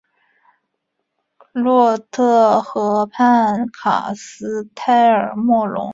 [1.53, 5.89] 洛特河畔卡斯泰尔莫龙。